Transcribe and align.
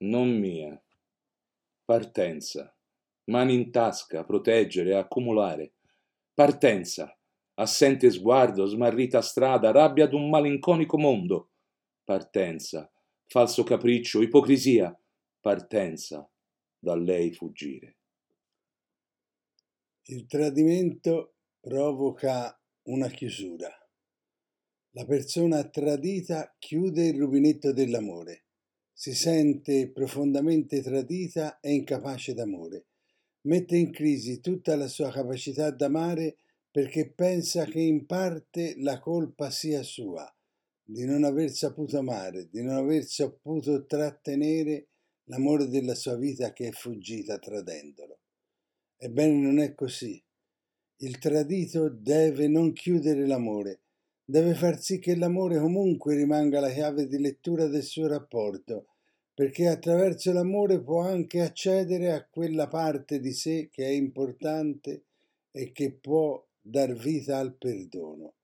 non 0.00 0.30
mia. 0.38 0.80
Partenza. 1.84 2.74
Mani 3.24 3.54
in 3.54 3.70
tasca, 3.70 4.24
proteggere, 4.24 4.96
accumulare. 4.96 5.74
Partenza. 6.32 7.16
Assente 7.54 8.10
sguardo, 8.10 8.64
smarrita 8.66 9.20
strada, 9.20 9.70
rabbia 9.70 10.06
d'un 10.06 10.28
malinconico 10.30 10.96
mondo. 10.98 11.50
Partenza. 12.04 12.90
Falso 13.26 13.62
capriccio, 13.62 14.22
ipocrisia. 14.22 14.98
Partenza. 15.40 16.28
Da 16.78 16.94
lei 16.96 17.32
fuggire. 17.32 17.96
Il 20.04 20.26
tradimento 20.26 21.34
provoca 21.60 22.58
una 22.84 23.08
chiusura. 23.08 23.68
La 24.92 25.04
persona 25.04 25.62
tradita 25.68 26.56
chiude 26.58 27.06
il 27.08 27.18
rubinetto 27.18 27.72
dell'amore 27.72 28.46
si 29.00 29.14
sente 29.14 29.88
profondamente 29.88 30.82
tradita 30.82 31.58
e 31.60 31.72
incapace 31.72 32.34
d'amore. 32.34 32.84
Mette 33.46 33.78
in 33.78 33.90
crisi 33.90 34.40
tutta 34.40 34.76
la 34.76 34.88
sua 34.88 35.10
capacità 35.10 35.70
d'amare 35.70 36.36
perché 36.70 37.10
pensa 37.10 37.64
che 37.64 37.80
in 37.80 38.04
parte 38.04 38.74
la 38.76 38.98
colpa 39.00 39.48
sia 39.48 39.82
sua, 39.82 40.30
di 40.84 41.06
non 41.06 41.24
aver 41.24 41.48
saputo 41.50 41.96
amare, 41.96 42.50
di 42.50 42.62
non 42.62 42.74
aver 42.74 43.06
saputo 43.06 43.86
trattenere 43.86 44.88
l'amore 45.30 45.68
della 45.68 45.94
sua 45.94 46.16
vita 46.16 46.52
che 46.52 46.68
è 46.68 46.72
fuggita 46.72 47.38
tradendolo. 47.38 48.18
Ebbene 48.98 49.32
non 49.32 49.60
è 49.60 49.74
così. 49.74 50.22
Il 50.96 51.16
tradito 51.16 51.88
deve 51.88 52.48
non 52.48 52.74
chiudere 52.74 53.26
l'amore, 53.26 53.80
deve 54.26 54.54
far 54.54 54.78
sì 54.78 54.98
che 54.98 55.16
l'amore 55.16 55.58
comunque 55.58 56.14
rimanga 56.14 56.60
la 56.60 56.70
chiave 56.70 57.06
di 57.06 57.18
lettura 57.18 57.66
del 57.66 57.82
suo 57.82 58.06
rapporto, 58.06 58.89
perché 59.40 59.68
attraverso 59.68 60.34
l'amore 60.34 60.82
può 60.82 61.00
anche 61.00 61.40
accedere 61.40 62.12
a 62.12 62.26
quella 62.28 62.68
parte 62.68 63.20
di 63.20 63.32
sé 63.32 63.70
che 63.72 63.86
è 63.86 63.88
importante 63.88 65.04
e 65.50 65.72
che 65.72 65.92
può 65.92 66.46
dar 66.60 66.92
vita 66.92 67.38
al 67.38 67.56
perdono. 67.56 68.34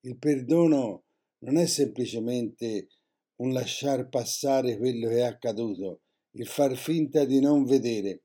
Il 0.00 0.16
perdono 0.16 1.04
non 1.44 1.56
è 1.56 1.66
semplicemente 1.66 2.88
un 3.36 3.52
lasciar 3.52 4.08
passare 4.08 4.76
quello 4.76 5.06
che 5.06 5.18
è 5.18 5.22
accaduto, 5.22 6.00
il 6.32 6.48
far 6.48 6.74
finta 6.74 7.24
di 7.24 7.38
non 7.38 7.62
vedere. 7.62 8.22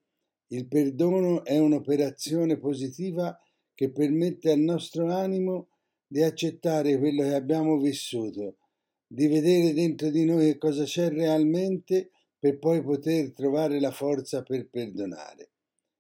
Il 0.47 0.66
perdono 0.66 1.44
è 1.44 1.59
un'operazione 1.59 2.57
positiva 2.57 3.39
che 3.75 3.91
permette 3.91 4.50
al 4.50 4.61
nostro 4.61 5.13
animo 5.13 5.67
di 6.07 6.23
accettare 6.23 6.97
quello 6.97 7.22
che 7.22 7.35
abbiamo 7.35 7.78
vissuto, 7.78 8.57
di 9.05 9.28
vedere 9.28 9.73
dentro 9.73 10.09
di 10.09 10.25
noi 10.25 10.53
che 10.53 10.57
cosa 10.57 10.85
c'è 10.85 11.09
realmente 11.09 12.09
per 12.45 12.59
poi 12.59 12.83
poter 12.83 13.31
trovare 13.31 13.79
la 13.79 13.89
forza 13.89 14.43
per 14.43 14.67
perdonare. 14.69 15.49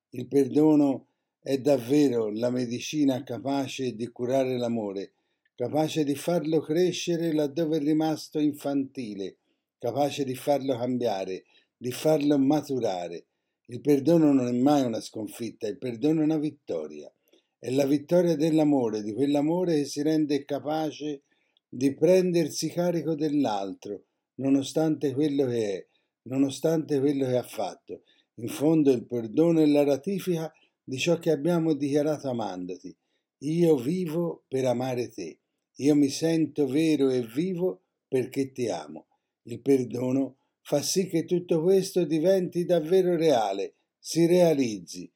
Il 0.09 0.27
perdono 0.27 1.07
è 1.41 1.57
davvero 1.57 2.29
la 2.29 2.51
medicina 2.51 3.23
capace 3.23 3.95
di 3.95 4.07
curare 4.09 4.55
l'amore, 4.55 5.13
capace 5.55 6.03
di 6.03 6.13
farlo 6.13 6.59
crescere 6.59 7.33
laddove 7.33 7.77
è 7.77 7.79
rimasto 7.79 8.37
infantile, 8.37 9.37
capace 9.79 10.23
di 10.23 10.35
farlo 10.35 10.77
cambiare, 10.77 11.45
di 11.75 11.91
farlo 11.91 12.37
maturare. 12.37 13.25
Il 13.65 13.81
perdono 13.81 14.31
non 14.31 14.45
è 14.45 14.51
mai 14.51 14.83
una 14.83 15.01
sconfitta, 15.01 15.67
il 15.67 15.79
perdono 15.79 16.21
è 16.21 16.25
una 16.25 16.37
vittoria. 16.37 17.11
È 17.57 17.71
la 17.71 17.87
vittoria 17.87 18.35
dell'amore, 18.35 19.01
di 19.01 19.13
quell'amore 19.13 19.77
che 19.77 19.85
si 19.85 20.03
rende 20.03 20.45
capace 20.45 21.23
di 21.67 21.95
prendersi 21.95 22.69
carico 22.69 23.15
dell'altro, 23.15 24.03
nonostante 24.35 25.11
quello 25.11 25.47
che 25.47 25.73
è, 25.73 25.87
nonostante 26.25 26.99
quello 26.99 27.25
che 27.25 27.37
ha 27.37 27.43
fatto. 27.43 28.03
In 28.35 28.47
fondo 28.47 28.91
il 28.91 29.05
perdono 29.05 29.61
è 29.61 29.65
la 29.65 29.83
ratifica 29.83 30.51
di 30.83 30.97
ciò 30.97 31.17
che 31.17 31.31
abbiamo 31.31 31.73
dichiarato 31.73 32.29
amandoti. 32.29 32.95
Io 33.39 33.75
vivo 33.77 34.43
per 34.47 34.65
amare 34.65 35.09
te. 35.09 35.39
Io 35.77 35.95
mi 35.95 36.09
sento 36.09 36.67
vero 36.67 37.09
e 37.09 37.21
vivo 37.21 37.83
perché 38.07 38.51
ti 38.51 38.69
amo. 38.69 39.07
Il 39.43 39.61
perdono 39.61 40.37
fa 40.61 40.81
sì 40.81 41.07
che 41.07 41.25
tutto 41.25 41.61
questo 41.61 42.05
diventi 42.05 42.65
davvero 42.65 43.15
reale, 43.15 43.75
si 43.99 44.25
realizzi, 44.25 45.11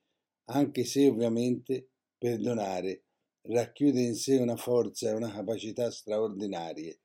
anche 0.45 0.83
se 0.83 1.07
ovviamente 1.07 1.89
Perdonare 2.19 3.05
racchiude 3.43 4.01
in 4.01 4.15
sé 4.15 4.37
una 4.37 4.57
forza 4.57 5.09
e 5.09 5.13
una 5.13 5.31
capacità 5.31 5.89
straordinarie, 5.89 6.99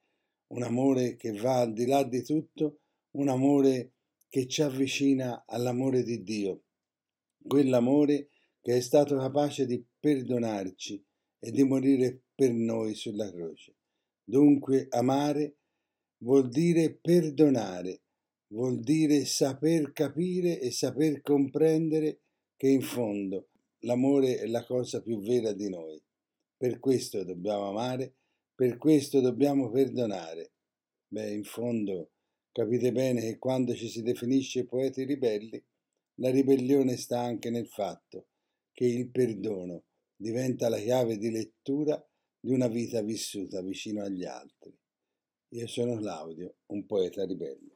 un 0.49 0.65
amore 0.65 1.15
che 1.15 1.33
va 1.33 1.61
al 1.61 1.73
di 1.73 1.87
là 1.87 2.03
di 2.03 2.23
tutto, 2.23 2.81
un 3.13 3.29
amore 3.29 3.94
che 4.35 4.49
ci 4.49 4.63
avvicina 4.63 5.45
all'amore 5.47 6.03
di 6.03 6.25
Dio, 6.25 6.65
quell'amore 7.47 8.31
che 8.61 8.79
è 8.79 8.81
stato 8.81 9.17
capace 9.17 9.65
di 9.65 9.81
perdonarci 10.01 11.07
e 11.39 11.53
di 11.53 11.63
morire 11.63 12.23
per 12.35 12.53
noi 12.53 12.97
sulla 12.97 13.31
croce. 13.31 13.77
Dunque 14.25 14.89
amare 14.91 15.59
vuol 16.25 16.49
dire 16.49 16.97
perdonare, 16.97 18.03
vuol 18.49 18.81
dire 18.81 19.25
saper 19.25 19.93
capire 19.93 20.59
e 20.59 20.73
saper 20.73 21.21
comprendere 21.21 22.23
che 22.57 22.67
in 22.67 22.83
fondo 22.83 23.51
l'amore 23.83 24.39
è 24.39 24.47
la 24.49 24.65
cosa 24.65 25.01
più 25.01 25.21
vera 25.21 25.53
di 25.53 25.69
noi. 25.69 26.03
Per 26.57 26.81
questo 26.81 27.23
dobbiamo 27.23 27.69
amare, 27.69 28.17
per 28.53 28.79
questo 28.79 29.21
dobbiamo 29.21 29.71
perdonare. 29.71 30.55
Beh, 31.07 31.31
in 31.31 31.45
fondo 31.45 32.14
capite 32.55 32.93
bene 32.93 33.21
che 33.21 33.37
quando 33.37 33.75
ci 33.75 33.89
si 33.89 34.01
definisce 34.01 34.65
poeti 34.65 35.03
ribelli, 35.03 35.61
la 36.21 36.31
ribellione 36.31 36.97
sta 36.97 37.19
anche 37.19 37.51
nel 37.51 37.67
fatto 37.67 38.29
che 38.73 38.85
il 38.87 39.11
perdono 39.11 39.87
diventa 40.15 40.69
la 40.69 40.79
chiave 40.79 41.19
di 41.19 41.33
lettura 41.33 42.01
di 42.39 42.53
una 42.53 42.69
vita 42.69 43.03
vissuta 43.03 43.61
vicino 43.61 44.05
agli 44.05 44.25
altri. 44.25 44.73
Io 45.49 45.67
sono 45.67 45.97
Claudio, 45.97 46.59
un 46.67 46.87
poeta 46.87 47.25
ribelle. 47.25 47.73